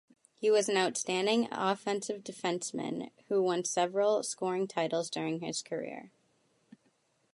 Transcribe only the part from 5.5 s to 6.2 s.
career.